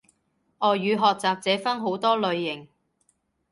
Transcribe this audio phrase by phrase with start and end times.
[0.57, 2.67] 外語學習者分好多類型